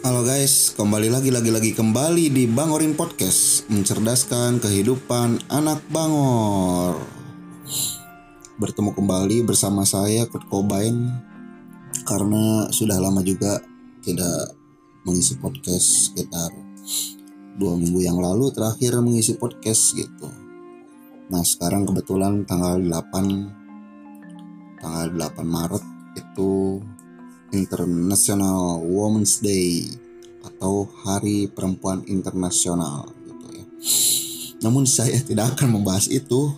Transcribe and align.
Halo 0.00 0.24
guys, 0.24 0.72
kembali 0.80 1.12
lagi 1.12 1.28
lagi 1.28 1.52
lagi 1.52 1.76
kembali 1.76 2.32
di 2.32 2.48
Bangorin 2.48 2.96
Podcast, 2.96 3.68
mencerdaskan 3.68 4.56
kehidupan 4.56 5.52
anak 5.52 5.84
Bangor. 5.92 6.96
Bertemu 8.56 8.96
kembali 8.96 9.44
bersama 9.44 9.84
saya 9.84 10.24
Kurt 10.24 10.48
Cobain 10.48 11.04
karena 12.08 12.72
sudah 12.72 12.96
lama 12.96 13.20
juga 13.20 13.60
tidak 14.00 14.56
mengisi 15.04 15.36
podcast 15.36 16.08
sekitar 16.08 16.48
dua 17.60 17.76
minggu 17.76 18.00
yang 18.00 18.16
lalu 18.16 18.48
terakhir 18.56 18.96
mengisi 19.04 19.36
podcast 19.36 20.00
gitu. 20.00 20.32
Nah 21.28 21.44
sekarang 21.44 21.84
kebetulan 21.84 22.48
tanggal 22.48 22.80
8 22.80 24.80
tanggal 24.80 25.12
8 25.12 25.44
Maret 25.44 25.84
itu 26.16 26.80
International 27.50 28.78
Women's 28.78 29.42
Day 29.42 29.90
atau 30.46 30.86
Hari 31.04 31.50
Perempuan 31.50 32.06
Internasional 32.06 33.10
gitu 33.26 33.46
ya. 33.50 33.66
Namun 34.62 34.86
saya 34.86 35.18
tidak 35.20 35.58
akan 35.58 35.80
membahas 35.80 36.06
itu 36.06 36.54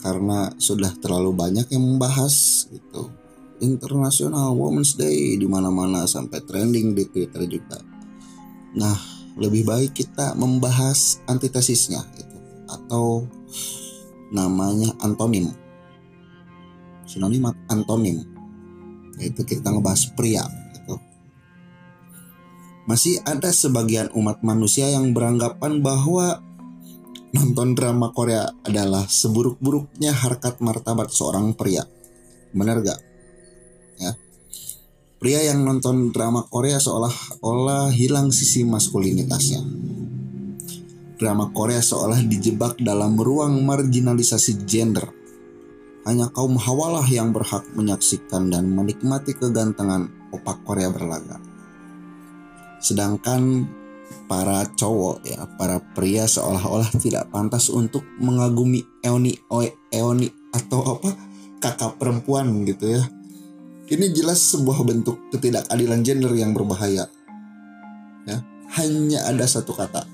karena 0.00 0.50
sudah 0.56 0.90
terlalu 0.98 1.36
banyak 1.36 1.66
yang 1.70 1.84
membahas 1.84 2.66
gitu. 2.72 3.12
International 3.60 4.56
Women's 4.56 4.96
Day 4.96 5.36
di 5.36 5.44
mana-mana 5.44 6.08
sampai 6.08 6.40
trending 6.40 6.96
di 6.96 7.04
Twitter 7.04 7.44
juga. 7.44 7.76
Nah, 8.72 8.96
lebih 9.36 9.68
baik 9.68 9.92
kita 9.92 10.32
membahas 10.32 11.20
antitesisnya 11.28 12.00
gitu 12.16 12.38
atau 12.72 13.28
namanya 14.32 14.96
antonim. 15.04 15.52
Sinonim 17.04 17.52
antonim 17.68 18.29
yaitu 19.20 19.44
kita 19.44 19.68
ngebahas 19.68 20.08
pria 20.16 20.42
gitu. 20.74 20.96
Masih 22.88 23.20
ada 23.28 23.52
sebagian 23.52 24.08
umat 24.16 24.40
manusia 24.40 24.88
yang 24.88 25.12
beranggapan 25.12 25.84
bahwa 25.84 26.40
nonton 27.30 27.78
drama 27.78 28.10
Korea 28.10 28.50
adalah 28.66 29.06
seburuk-buruknya 29.06 30.10
harkat 30.10 30.58
martabat 30.64 31.12
seorang 31.12 31.52
pria. 31.54 31.84
Benar 32.50 32.82
gak? 32.82 33.00
Ya. 34.00 34.16
Pria 35.20 35.52
yang 35.52 35.62
nonton 35.62 36.10
drama 36.10 36.48
Korea 36.48 36.80
seolah-olah 36.80 37.92
hilang 37.92 38.32
sisi 38.32 38.64
maskulinitasnya. 38.64 39.60
Drama 41.20 41.52
Korea 41.52 41.84
seolah 41.84 42.24
dijebak 42.24 42.80
dalam 42.80 43.20
ruang 43.20 43.60
marginalisasi 43.60 44.64
gender 44.64 45.19
hanya 46.10 46.26
kaum 46.34 46.58
hawalah 46.58 47.06
yang 47.06 47.30
berhak 47.30 47.62
menyaksikan 47.78 48.50
dan 48.50 48.74
menikmati 48.74 49.30
kegantengan 49.30 50.10
opak 50.34 50.66
Korea 50.66 50.90
berlaga. 50.90 51.38
Sedangkan 52.82 53.70
para 54.26 54.66
cowok 54.74 55.22
ya, 55.22 55.46
para 55.54 55.78
pria 55.94 56.26
seolah-olah 56.26 56.90
tidak 56.98 57.30
pantas 57.30 57.70
untuk 57.70 58.02
mengagumi 58.18 58.82
Eoni 59.06 59.38
Oe, 59.54 59.70
Eoni 59.94 60.26
atau 60.50 60.98
apa 60.98 61.14
kakak 61.62 61.94
perempuan 62.02 62.66
gitu 62.66 62.90
ya. 62.90 63.06
Ini 63.90 64.10
jelas 64.10 64.42
sebuah 64.50 64.82
bentuk 64.82 65.30
ketidakadilan 65.30 66.02
gender 66.02 66.34
yang 66.34 66.50
berbahaya. 66.50 67.06
Ya, 68.26 68.42
hanya 68.78 69.30
ada 69.30 69.46
satu 69.46 69.74
kata, 69.74 70.06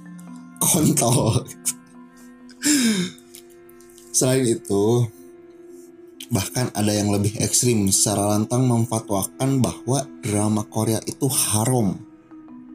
kontol. 0.61 1.41
Selain 4.17 4.49
itu, 4.49 4.85
Bahkan 6.27 6.75
ada 6.75 6.91
yang 6.91 7.15
lebih 7.15 7.39
ekstrim 7.39 7.87
secara 7.95 8.35
lantang 8.35 8.67
memfatwakan 8.67 9.63
bahwa 9.63 10.03
drama 10.23 10.67
Korea 10.67 10.99
itu 11.07 11.31
haram. 11.31 11.95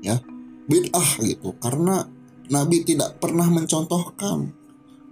Ya, 0.02 0.18
bid'ah 0.66 1.20
gitu 1.22 1.54
karena 1.62 2.08
Nabi 2.50 2.82
tidak 2.82 3.22
pernah 3.22 3.46
mencontohkan 3.52 4.50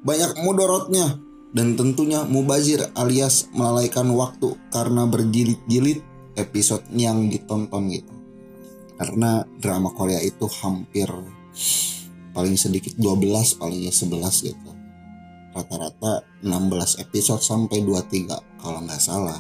banyak 0.02 0.40
mudorotnya 0.42 1.20
dan 1.52 1.76
tentunya 1.76 2.26
mubazir 2.26 2.90
alias 2.96 3.52
melalaikan 3.54 4.10
waktu 4.16 4.56
karena 4.74 5.06
berjilid-jilid 5.06 6.02
episode 6.40 6.88
yang 6.96 7.28
ditonton 7.28 7.92
gitu. 7.92 8.14
Karena 8.98 9.44
drama 9.60 9.92
Korea 9.94 10.20
itu 10.24 10.48
hampir 10.64 11.08
paling 12.34 12.56
sedikit 12.56 12.96
12 12.96 13.60
palingnya 13.60 13.92
11 13.92 14.48
gitu 14.48 14.79
rata-rata 15.60 16.24
16 16.40 17.04
episode 17.04 17.44
sampai 17.44 17.84
23 17.84 18.64
kalau 18.64 18.80
nggak 18.88 19.02
salah. 19.04 19.40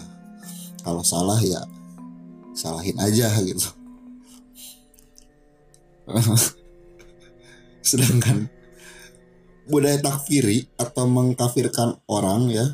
Kalau 0.83 1.03
salah 1.03 1.39
ya 1.39 1.63
salahin 2.51 2.99
aja 2.99 3.31
gitu. 3.39 3.67
Sedangkan 7.89 8.51
budaya 9.69 10.01
takfiri 10.01 10.67
atau 10.75 11.07
mengkafirkan 11.07 12.03
orang 12.09 12.51
ya 12.51 12.67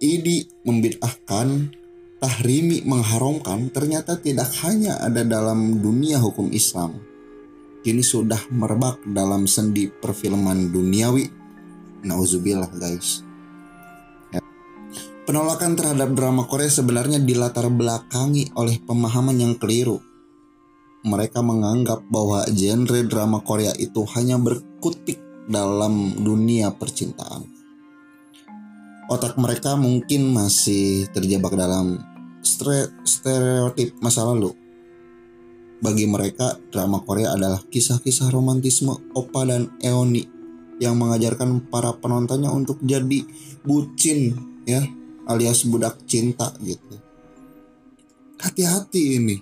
ini 0.00 0.48
membid'ahkan 0.64 1.76
tahrimi 2.20 2.82
mengharamkan 2.88 3.68
ternyata 3.68 4.16
tidak 4.16 4.48
hanya 4.64 4.96
ada 5.00 5.22
dalam 5.22 5.80
dunia 5.84 6.16
hukum 6.16 6.50
Islam. 6.50 6.96
Kini 7.80 8.04
sudah 8.04 8.40
merebak 8.52 9.00
dalam 9.08 9.48
sendi 9.48 9.88
perfilman 9.88 10.68
duniawi 10.68 11.39
Nauzubillah 12.00 12.72
guys. 12.80 13.20
Ya. 14.32 14.40
Penolakan 15.28 15.76
terhadap 15.76 16.16
drama 16.16 16.48
Korea 16.48 16.72
sebenarnya 16.72 17.20
dilatar 17.20 17.68
belakangi 17.68 18.52
oleh 18.56 18.80
pemahaman 18.80 19.36
yang 19.36 19.54
keliru. 19.60 20.00
Mereka 21.04 21.40
menganggap 21.40 22.04
bahwa 22.12 22.44
genre 22.52 23.00
drama 23.04 23.40
Korea 23.40 23.72
itu 23.76 24.04
hanya 24.16 24.36
berkutik 24.36 25.20
dalam 25.48 26.16
dunia 26.20 26.72
percintaan. 26.76 27.44
Otak 29.10 29.36
mereka 29.40 29.74
mungkin 29.74 30.30
masih 30.30 31.08
terjebak 31.10 31.56
dalam 31.56 31.98
stereotip 33.04 33.96
masa 33.98 34.24
lalu. 34.28 34.54
Bagi 35.80 36.04
mereka, 36.04 36.60
drama 36.68 37.00
Korea 37.00 37.32
adalah 37.32 37.64
kisah-kisah 37.64 38.28
romantisme 38.28 38.92
Opa 39.16 39.48
dan 39.48 39.72
Eoni 39.80 40.39
yang 40.80 40.96
mengajarkan 40.96 41.68
para 41.68 41.92
penontonnya 41.92 42.48
untuk 42.48 42.80
jadi 42.80 43.22
bucin 43.62 44.32
ya 44.64 44.80
alias 45.28 45.68
budak 45.68 46.00
cinta 46.08 46.50
gitu. 46.64 46.96
Hati-hati 48.40 49.20
ini. 49.20 49.36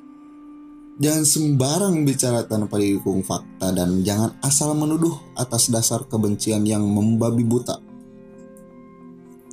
Jangan 0.98 1.22
sembarang 1.22 2.02
bicara 2.02 2.42
tanpa 2.42 2.74
didukung 2.82 3.22
fakta 3.22 3.70
dan 3.70 4.02
jangan 4.02 4.34
asal 4.42 4.74
menuduh 4.74 5.14
atas 5.38 5.70
dasar 5.70 6.02
kebencian 6.10 6.66
yang 6.66 6.82
membabi 6.82 7.46
buta. 7.46 7.78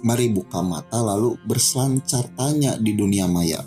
Mari 0.01 0.33
buka 0.33 0.65
mata 0.65 1.05
lalu 1.05 1.37
berselancar 1.45 2.33
tanya 2.33 2.81
di 2.81 2.97
dunia 2.97 3.29
maya. 3.29 3.61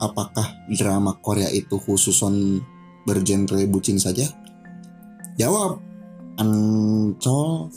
Apakah 0.00 0.64
drama 0.72 1.12
Korea 1.20 1.52
itu 1.52 1.76
khususon 1.76 2.64
bergenre 3.04 3.68
bucin 3.68 4.00
saja? 4.00 4.24
Jawab 5.36 5.85
Ancol? 6.36 7.72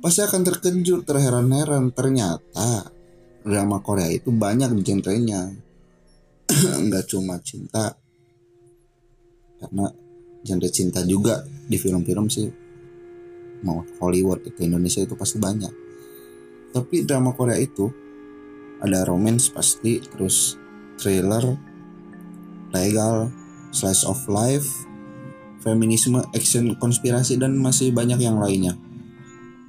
Pasti 0.00 0.20
akan 0.22 0.42
terkejut 0.46 1.02
terheran-heran. 1.04 1.90
Ternyata 1.90 2.88
drama 3.42 3.82
Korea 3.82 4.08
itu 4.08 4.30
banyak 4.30 4.70
genrenya 4.80 5.50
nggak 6.86 7.04
cuma 7.10 7.42
cinta. 7.42 7.94
Karena 9.60 9.86
genre 10.40 10.70
cinta 10.72 11.04
juga 11.04 11.44
di 11.44 11.76
film-film 11.76 12.30
sih. 12.30 12.48
Mau 13.60 13.84
Hollywood 14.00 14.46
itu 14.48 14.64
Indonesia 14.64 15.04
itu 15.04 15.12
pasti 15.18 15.36
banyak. 15.36 15.72
Tapi 16.70 17.04
drama 17.04 17.36
Korea 17.36 17.60
itu 17.60 17.90
ada 18.80 19.04
romance 19.04 19.52
pasti. 19.52 20.00
Terus 20.00 20.56
thriller 20.96 21.44
legal 22.70 23.28
slice 23.74 24.06
of 24.06 24.18
life 24.30 24.89
feminisme, 25.60 26.20
action 26.32 26.76
konspirasi 26.76 27.36
dan 27.36 27.56
masih 27.56 27.92
banyak 27.92 28.20
yang 28.20 28.40
lainnya. 28.40 28.76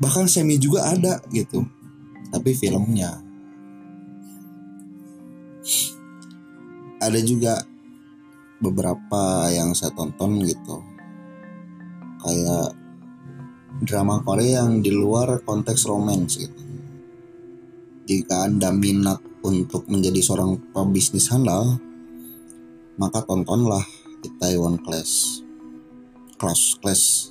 Bahkan 0.02 0.26
semi 0.26 0.58
juga 0.58 0.90
ada 0.90 1.22
gitu. 1.30 1.64
Tapi 2.32 2.56
filmnya 2.56 3.32
ada 7.02 7.18
juga 7.26 7.58
beberapa 8.62 9.50
yang 9.50 9.74
saya 9.74 9.90
tonton 9.98 10.46
gitu. 10.46 10.86
Kayak 12.22 12.78
drama 13.82 14.22
Korea 14.22 14.62
yang 14.62 14.86
di 14.86 14.94
luar 14.94 15.42
konteks 15.42 15.90
romance 15.90 16.38
gitu. 16.38 16.62
Jika 18.06 18.46
Anda 18.46 18.70
minat 18.70 19.18
untuk 19.42 19.90
menjadi 19.90 20.22
seorang 20.22 20.62
pebisnis 20.70 21.34
handal, 21.34 21.82
maka 23.02 23.26
tontonlah 23.26 23.82
di 24.22 24.30
Taiwan 24.38 24.78
Class 24.78 25.41
Class 26.42 26.82
Class. 26.82 27.30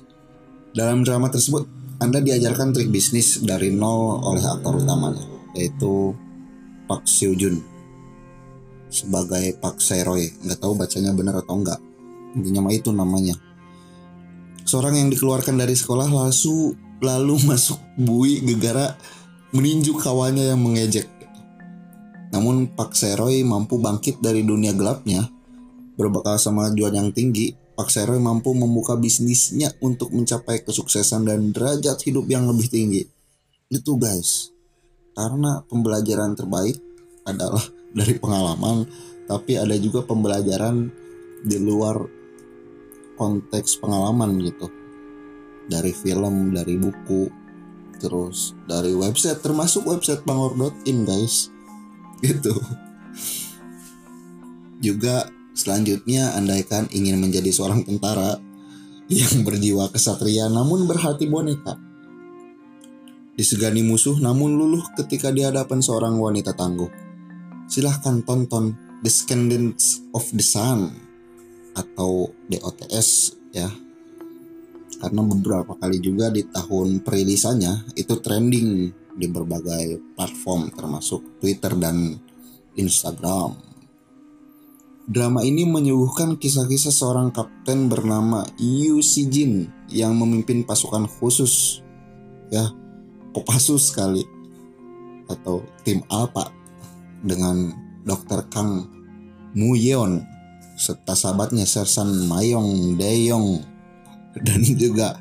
Dalam 0.71 1.03
drama 1.03 1.27
tersebut, 1.27 1.67
Anda 1.99 2.23
diajarkan 2.23 2.71
trik 2.71 2.87
bisnis 2.87 3.43
dari 3.43 3.75
nol 3.75 4.23
oleh 4.23 4.39
aktor 4.39 4.79
utamanya, 4.79 5.27
yaitu 5.51 6.15
Park 6.87 7.03
Seo 7.11 7.35
Joon. 7.35 7.71
sebagai 8.91 9.55
Pak 9.63 9.79
Seroy 9.79 10.27
nggak 10.43 10.59
tahu 10.59 10.75
bacanya 10.75 11.15
benar 11.15 11.39
atau 11.39 11.55
enggak 11.55 11.79
intinya 12.35 12.67
mah 12.67 12.75
itu 12.75 12.91
namanya 12.91 13.39
seorang 14.67 14.99
yang 14.99 15.07
dikeluarkan 15.07 15.55
dari 15.55 15.73
sekolah 15.79 16.11
lalu 16.11 16.75
lalu 16.99 17.35
masuk 17.49 17.79
bui 17.95 18.43
gegara 18.43 18.99
meninju 19.55 19.95
kawannya 19.95 20.51
yang 20.51 20.59
mengejek 20.59 21.07
namun 22.35 22.67
Pak 22.75 22.91
Seroy 22.91 23.47
mampu 23.47 23.79
bangkit 23.79 24.19
dari 24.19 24.43
dunia 24.43 24.75
gelapnya 24.75 25.31
berbekal 25.95 26.35
sama 26.35 26.67
juan 26.75 26.91
yang 26.91 27.09
tinggi 27.15 27.55
Pak 27.71 27.87
Seroy 27.87 28.19
mampu 28.19 28.51
membuka 28.51 28.99
bisnisnya 28.99 29.71
untuk 29.79 30.11
mencapai 30.11 30.61
kesuksesan 30.67 31.27
dan 31.27 31.55
derajat 31.55 31.97
hidup 32.03 32.27
yang 32.27 32.45
lebih 32.45 32.67
tinggi. 32.67 33.03
Itu 33.71 33.95
guys. 33.95 34.51
Karena 35.15 35.63
pembelajaran 35.67 36.35
terbaik 36.35 36.77
adalah 37.23 37.63
dari 37.97 38.15
pengalaman 38.19 38.87
tapi 39.31 39.55
ada 39.55 39.71
juga 39.79 40.03
pembelajaran 40.03 40.91
di 41.47 41.57
luar 41.57 42.03
konteks 43.15 43.79
pengalaman 43.79 44.35
gitu. 44.43 44.67
Dari 45.71 45.95
film 45.95 46.51
dari 46.51 46.75
buku 46.75 47.31
terus 48.01 48.57
dari 48.65 48.97
website 48.97 49.39
termasuk 49.39 49.87
website 49.87 50.25
bangor.in 50.27 51.07
guys. 51.07 51.47
Gitu. 52.21 52.53
Juga 54.77 55.25
selanjutnya 55.53 56.35
andaikan 56.35 56.87
ingin 56.91 57.19
menjadi 57.19 57.51
seorang 57.51 57.83
tentara 57.83 58.39
yang 59.11 59.43
berjiwa 59.43 59.91
kesatria 59.91 60.47
namun 60.47 60.87
berhati 60.87 61.27
boneka. 61.27 61.75
Disegani 63.35 63.83
musuh 63.83 64.19
namun 64.19 64.55
luluh 64.55 64.83
ketika 64.95 65.31
di 65.31 65.43
hadapan 65.43 65.83
seorang 65.83 66.15
wanita 66.15 66.55
tangguh. 66.55 66.87
Silahkan 67.71 68.23
tonton 68.27 68.75
Descendants 69.01 70.05
of 70.13 70.29
the 70.29 70.45
Sun 70.45 70.93
atau 71.73 72.29
DOTS 72.51 73.33
ya. 73.55 73.71
Karena 75.01 75.25
beberapa 75.25 75.73
kali 75.73 75.97
juga 75.97 76.29
di 76.29 76.45
tahun 76.45 77.01
perilisannya 77.01 77.97
itu 77.97 78.21
trending 78.21 78.93
di 79.17 79.25
berbagai 79.25 80.13
platform 80.13 80.69
termasuk 80.69 81.41
Twitter 81.41 81.73
dan 81.81 82.13
Instagram. 82.77 83.70
Drama 85.11 85.43
ini 85.43 85.67
menyuguhkan 85.67 86.39
kisah-kisah 86.39 86.95
seorang 86.95 87.35
kapten 87.35 87.91
bernama 87.91 88.47
Yu 88.55 89.03
Jin 89.03 89.67
yang 89.91 90.15
memimpin 90.15 90.63
pasukan 90.63 91.03
khusus. 91.03 91.83
Ya 92.47 92.71
Kopassus 93.35 93.91
sekali 93.91 94.23
atau 95.27 95.67
tim 95.83 95.99
Alpha 96.07 96.47
dengan 97.27 97.75
Dr. 98.07 98.47
Kang 98.47 98.87
Muyeon 99.51 100.23
serta 100.79 101.11
sahabatnya 101.11 101.67
Sersan 101.67 102.31
Mayong 102.31 102.95
Deyong 102.95 103.47
dan 104.47 104.63
juga 104.63 105.19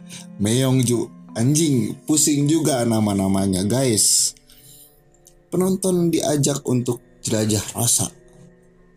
Ju 0.86 1.10
anjing 1.34 1.98
pusing 2.06 2.46
juga 2.46 2.86
nama-namanya 2.86 3.66
guys. 3.66 4.38
Penonton 5.50 6.14
diajak 6.14 6.62
untuk 6.62 7.02
jelajah 7.26 7.74
rasa 7.74 8.19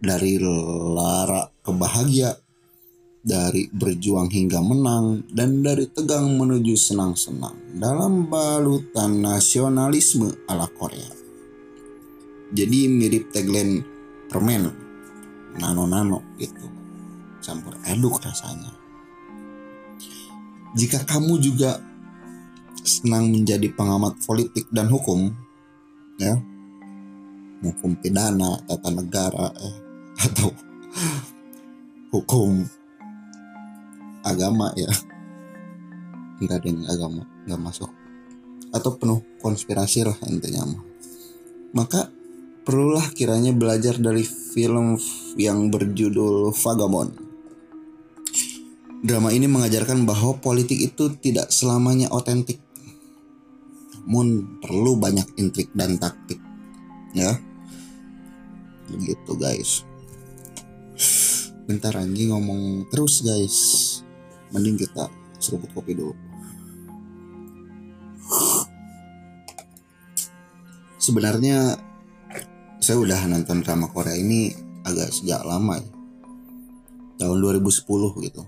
dari 0.03 0.35
lara 0.35 1.47
ke 1.63 1.71
bahagia 1.71 2.35
dari 3.23 3.71
berjuang 3.71 4.27
hingga 4.27 4.59
menang 4.59 5.23
dan 5.31 5.63
dari 5.63 5.87
tegang 5.87 6.35
menuju 6.35 6.75
senang-senang 6.75 7.55
dalam 7.79 8.27
balutan 8.27 9.23
nasionalisme 9.23 10.27
ala 10.51 10.67
Korea. 10.75 11.07
Jadi 12.51 12.91
mirip 12.91 13.31
tagline 13.31 13.79
permen 14.27 14.67
nano-nano 15.55 16.35
gitu. 16.35 16.67
Campur 17.39 17.79
aduk 17.87 18.19
rasanya. 18.19 18.75
Jika 20.75 21.07
kamu 21.07 21.39
juga 21.39 21.79
senang 22.83 23.31
menjadi 23.31 23.71
pengamat 23.71 24.19
politik 24.27 24.67
dan 24.67 24.91
hukum 24.91 25.31
ya 26.19 26.35
hukum 27.63 27.95
pidana 27.95 28.59
tata 28.67 28.89
negara 28.91 29.47
eh, 29.55 29.82
atau 30.29 30.49
hukum 32.13 32.63
agama 34.23 34.71
ya 34.79 34.91
enggak 36.39 36.63
ada 36.63 36.67
yang 36.67 36.81
agama 36.87 37.21
nggak 37.43 37.61
masuk 37.61 37.91
atau 38.73 38.91
penuh 38.97 39.19
konspirasi 39.43 40.07
lah 40.07 40.17
intinya 40.29 40.65
maka 41.73 42.13
perlulah 42.63 43.03
kiranya 43.11 43.51
belajar 43.51 43.99
dari 43.99 44.23
film 44.23 44.95
yang 45.35 45.67
berjudul 45.67 46.55
Vagabond. 46.55 47.11
Drama 49.03 49.35
ini 49.35 49.51
mengajarkan 49.51 50.07
bahwa 50.07 50.39
politik 50.39 50.79
itu 50.79 51.11
tidak 51.19 51.51
selamanya 51.51 52.07
otentik. 52.07 52.63
Namun 54.07 54.59
perlu 54.63 54.95
banyak 54.95 55.27
intrik 55.35 55.75
dan 55.75 55.99
taktik. 55.99 56.39
Ya. 57.11 57.35
Begitu 58.87 59.31
guys. 59.35 59.83
Bentar 61.63 61.95
anjing 61.95 62.35
ngomong 62.35 62.91
terus 62.91 63.23
guys. 63.23 63.57
Mending 64.51 64.83
kita 64.83 65.07
seruput 65.39 65.71
kopi 65.71 65.95
dulu. 65.95 66.11
Sebenarnya 70.99 71.75
saya 72.83 72.99
udah 72.99 73.27
nonton 73.31 73.63
drama 73.63 73.87
Korea 73.91 74.15
ini 74.19 74.51
agak 74.83 75.11
sejak 75.15 75.43
lama 75.47 75.79
ya. 75.79 75.91
Tahun 77.23 77.37
2010 77.39 78.23
gitu. 78.27 78.43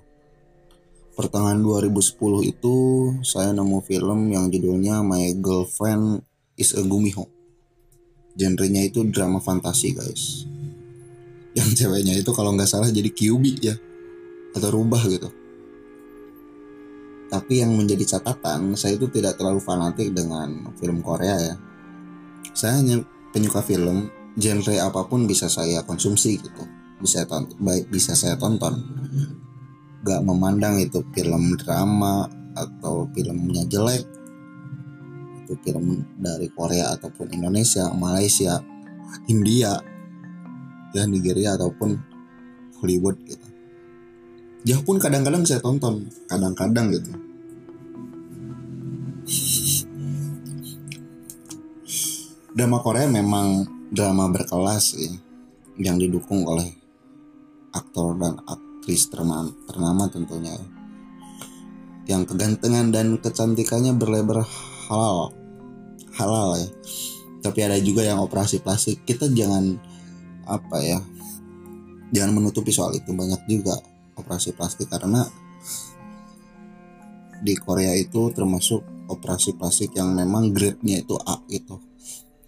Pertengahan 1.15 1.63
2010 1.63 2.44
itu 2.44 2.75
saya 3.23 3.56
nemu 3.56 3.79
film 3.79 4.27
yang 4.35 4.51
judulnya 4.51 5.00
My 5.00 5.31
Girlfriend 5.39 6.27
is 6.59 6.75
a 6.75 6.83
Gumiho. 6.83 7.31
Genrenya 8.35 8.83
itu 8.83 9.07
drama 9.07 9.39
fantasi 9.39 9.95
guys. 9.95 10.44
Yang 11.56 11.69
ceweknya 11.84 12.13
itu 12.19 12.31
kalau 12.36 12.52
nggak 12.52 12.68
salah 12.68 12.92
jadi 12.92 13.07
Kyubi 13.10 13.57
ya. 13.63 13.75
Atau 14.52 14.75
rubah 14.75 15.02
gitu. 15.07 15.31
Tapi 17.31 17.63
yang 17.63 17.74
menjadi 17.74 18.16
catatan, 18.16 18.78
saya 18.78 18.96
itu 18.96 19.10
tidak 19.10 19.36
terlalu 19.36 19.60
fanatik 19.60 20.13
dengan 20.13 20.72
film 20.78 21.02
Korea 21.02 21.36
ya. 21.40 21.56
Saya 22.53 22.79
hanya 22.79 23.01
penyuka 23.36 23.60
film 23.65 24.08
genre 24.36 24.75
apa 24.79 25.08
pun 25.08 25.24
bisa 25.24 25.48
saya 25.48 25.84
konsumsi 25.88 26.39
gitu 26.39 26.63
bisa 27.00 27.24
tonton 27.27 27.56
baik 27.60 27.88
bisa 27.91 28.15
saya 28.15 28.36
tonton 28.36 28.75
gak 30.03 30.22
memandang 30.24 30.79
itu 30.79 31.03
film 31.15 31.56
drama 31.60 32.27
atau 32.56 33.08
filmnya 33.12 33.68
jelek 33.68 34.03
itu 35.44 35.53
film 35.63 36.03
dari 36.20 36.48
Korea 36.51 36.96
ataupun 36.96 37.32
Indonesia 37.36 37.91
Malaysia 37.96 38.60
India 39.27 39.75
ya 40.96 41.06
Nigeria 41.06 41.60
ataupun 41.60 42.00
Hollywood 42.80 43.20
gitu. 43.28 43.48
Jauh 44.66 44.82
pun 44.82 44.98
kadang-kadang 44.98 45.46
saya 45.46 45.62
tonton 45.62 46.10
kadang-kadang 46.25 46.96
gitu. 46.96 47.12
Drama 52.56 52.80
Korea 52.80 53.12
memang 53.12 53.68
drama 53.92 54.32
berkelas 54.32 54.96
ya, 54.96 55.12
yang 55.75 56.00
didukung 56.00 56.48
oleh 56.48 56.72
aktor 57.75 58.16
dan 58.16 58.40
aktris 58.48 59.12
ternama, 59.12 59.52
ternama 59.68 60.08
tentunya 60.08 60.56
ya. 60.56 60.68
yang 62.16 62.24
kegantengan 62.24 62.96
dan 62.96 63.20
kecantikannya 63.20 63.98
berlebar 64.00 64.48
halal 64.88 65.36
halal 66.16 66.56
ya. 66.58 66.70
Tapi 67.44 67.60
ada 67.62 67.78
juga 67.78 68.02
yang 68.02 68.24
operasi 68.24 68.64
plastik. 68.64 69.06
Kita 69.06 69.30
jangan 69.30 69.78
apa 70.46 70.78
ya 70.82 71.00
jangan 72.14 72.38
menutupi 72.38 72.72
soal 72.72 72.94
itu 72.96 73.12
banyak 73.12 73.42
juga 73.50 73.75
operasi 74.16 74.56
plastik 74.56 74.88
karena 74.88 75.25
di 77.44 77.54
Korea 77.60 77.94
itu 77.94 78.32
termasuk 78.32 78.82
operasi 79.12 79.54
plastik 79.60 79.94
yang 79.94 80.16
memang 80.16 80.50
grade-nya 80.56 81.04
itu 81.04 81.14
A 81.20 81.38
gitu 81.52 81.78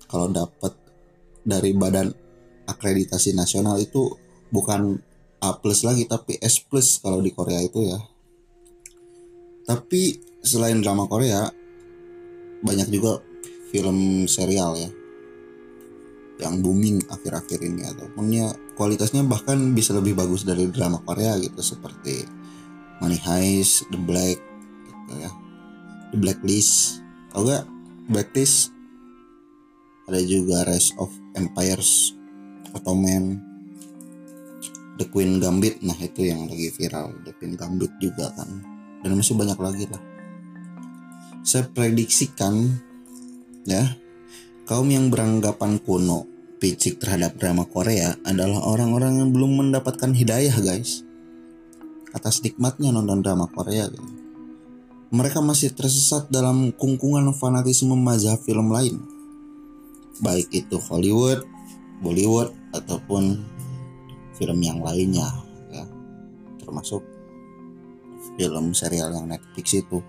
kalau 0.07 0.31
dapat 0.31 0.73
dari 1.43 1.75
badan 1.75 2.11
akreditasi 2.67 3.35
nasional 3.35 3.79
itu 3.79 4.15
bukan 4.51 4.99
A 5.43 5.55
plus 5.59 5.85
lagi 5.87 6.03
tapi 6.09 6.35
S 6.41 6.63
plus 6.63 6.97
kalau 6.99 7.21
di 7.21 7.31
Korea 7.31 7.61
itu 7.61 7.85
ya. 7.85 7.99
Tapi 9.67 10.17
selain 10.41 10.79
drama 10.79 11.05
Korea 11.05 11.51
banyak 12.63 12.87
juga 12.89 13.21
film 13.69 14.25
serial 14.25 14.79
ya 14.79 14.89
yang 16.37 16.61
booming 16.61 17.01
akhir-akhir 17.09 17.59
ini 17.65 17.87
ataupun 17.89 18.29
ya 18.29 18.53
kualitasnya 18.77 19.25
bahkan 19.25 19.57
bisa 19.73 19.97
lebih 19.97 20.13
bagus 20.13 20.45
dari 20.45 20.69
drama 20.69 21.01
Korea 21.01 21.33
gitu 21.41 21.59
seperti 21.61 22.25
Money 23.01 23.17
Heist, 23.17 23.89
The 23.89 23.99
Black 23.99 24.37
gitu 24.85 25.13
ya. 25.17 25.31
The 26.13 26.17
Blacklist. 26.17 27.01
Tau 27.33 27.43
gak 27.45 27.65
Blacklist 28.07 28.77
ada 30.07 30.23
juga 30.23 30.63
Rise 30.63 30.95
of 30.97 31.11
Empires 31.35 32.15
Ottoman 32.71 33.43
The 34.95 35.05
Queen 35.11 35.43
Gambit 35.43 35.83
nah 35.83 35.99
itu 35.99 36.25
yang 36.31 36.47
lagi 36.47 36.71
viral 36.71 37.11
The 37.27 37.35
Queen 37.35 37.59
Gambit 37.59 37.91
juga 37.99 38.31
kan 38.33 38.49
dan 39.03 39.11
masih 39.13 39.35
banyak 39.35 39.59
lagi 39.59 39.85
lah 39.91 40.01
saya 41.43 41.67
prediksikan 41.67 42.71
ya 43.67 43.83
kaum 44.67 44.91
yang 44.91 45.07
beranggapan 45.07 45.79
kuno 45.79 46.27
picik 46.59 46.99
terhadap 46.99 47.39
drama 47.39 47.63
Korea 47.63 48.19
adalah 48.27 48.67
orang-orang 48.67 49.23
yang 49.23 49.29
belum 49.31 49.63
mendapatkan 49.63 50.11
hidayah 50.11 50.59
guys. 50.59 51.07
Atas 52.11 52.43
nikmatnya 52.43 52.91
nonton 52.91 53.23
drama 53.23 53.47
Korea 53.47 53.87
mereka 55.07 55.39
masih 55.39 55.71
tersesat 55.71 56.27
dalam 56.27 56.75
kungkungan 56.75 57.31
fanatisme 57.31 57.95
mazhab 57.95 58.43
film 58.43 58.75
lain. 58.75 58.99
Baik 60.19 60.51
itu 60.51 60.75
Hollywood, 60.83 61.47
Bollywood 62.03 62.51
ataupun 62.75 63.39
film 64.35 64.59
yang 64.59 64.83
lainnya 64.83 65.31
ya. 65.71 65.87
Termasuk 66.59 67.07
film 68.35 68.75
serial 68.75 69.15
yang 69.15 69.31
Netflix 69.31 69.79
itu. 69.79 70.03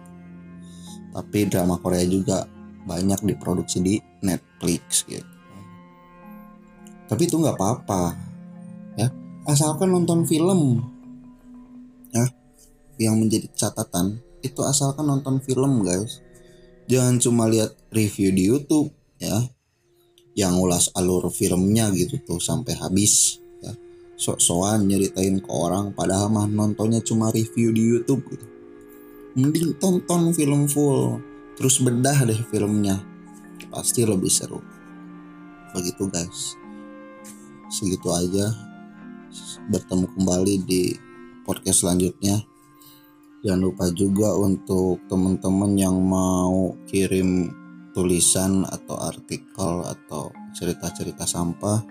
Tapi 1.14 1.46
drama 1.46 1.78
Korea 1.78 2.02
juga 2.02 2.50
banyak 2.82 3.22
diproduksi 3.22 3.78
di 3.78 3.94
Netflix 4.58 5.06
gitu 5.06 5.26
tapi 7.08 7.24
itu 7.24 7.38
nggak 7.38 7.56
apa-apa 7.56 8.12
ya 8.98 9.08
asalkan 9.46 9.94
nonton 9.94 10.26
film 10.26 10.82
ya 12.12 12.26
yang 12.98 13.16
menjadi 13.22 13.46
catatan 13.54 14.18
itu 14.42 14.60
asalkan 14.66 15.06
nonton 15.06 15.38
film 15.40 15.86
guys 15.86 16.20
jangan 16.90 17.22
cuma 17.22 17.46
lihat 17.46 17.72
review 17.94 18.34
di 18.34 18.50
YouTube 18.50 18.90
ya 19.22 19.46
yang 20.34 20.58
ulas 20.58 20.90
alur 20.94 21.30
filmnya 21.30 21.90
gitu 21.94 22.18
tuh 22.26 22.38
sampai 22.42 22.74
habis 22.78 23.38
sok-sokan 24.18 24.82
nyeritain 24.82 25.38
ke 25.38 25.46
orang 25.46 25.94
padahal 25.94 26.26
mah 26.26 26.50
nontonnya 26.50 26.98
cuma 27.06 27.30
review 27.30 27.70
di 27.70 27.82
YouTube 27.86 28.26
gitu. 28.34 28.46
Mending 29.38 29.78
tonton 29.78 30.34
film 30.34 30.66
full 30.66 31.22
terus 31.54 31.78
bedah 31.78 32.26
deh 32.26 32.42
filmnya. 32.50 32.98
Pasti 33.68 34.04
lebih 34.04 34.32
seru. 34.32 34.60
Begitu 35.76 36.08
guys. 36.08 36.56
Segitu 37.68 38.08
aja. 38.08 38.48
Bertemu 39.68 40.06
kembali 40.16 40.54
di 40.64 40.96
podcast 41.44 41.84
selanjutnya. 41.84 42.40
Jangan 43.44 43.60
lupa 43.60 43.86
juga 43.94 44.34
untuk 44.34 44.98
teman-teman 45.06 45.72
yang 45.78 45.96
mau 46.00 46.74
kirim 46.88 47.52
tulisan 47.92 48.62
atau 48.66 48.96
artikel 48.98 49.84
atau 49.84 50.30
cerita-cerita 50.54 51.26
sampah 51.26 51.82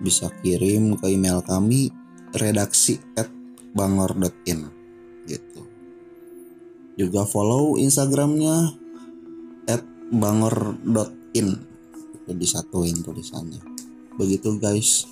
bisa 0.00 0.32
kirim 0.40 0.96
ke 0.96 1.12
email 1.12 1.44
kami 1.44 1.92
redaksi 2.32 2.96
at 3.16 3.28
bangor.in 3.76 4.68
gitu 5.28 5.62
juga 6.96 7.24
follow 7.28 7.76
instagramnya 7.76 8.74
bangor.in 10.10 11.48
itu 12.20 12.32
disatuin 12.34 12.98
tulisannya. 13.00 13.62
Begitu 14.18 14.58
guys. 14.58 15.06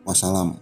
Wassalam 0.00 0.56